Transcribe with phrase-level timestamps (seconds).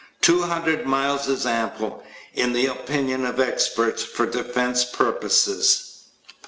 [0.19, 2.03] Two hundred miles is ample,
[2.33, 6.05] in the opinion of experts, for defense purposes.